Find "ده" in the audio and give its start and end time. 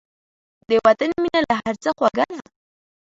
2.31-2.39